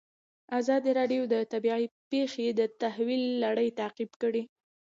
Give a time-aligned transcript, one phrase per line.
[0.59, 4.43] ازادي راډیو د طبیعي پېښې د تحول لړۍ تعقیب کړې.